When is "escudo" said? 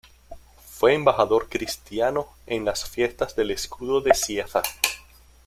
3.51-4.01